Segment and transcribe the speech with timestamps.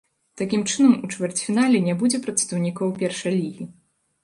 [0.41, 3.71] Такім чынам, у чвэрцьфінале не будзе прадстаўнікоў першай лігі.